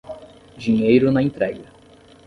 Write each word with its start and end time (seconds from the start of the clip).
Dinheiro 0.57 1.11
na 1.11 1.21
entrega 1.21 1.71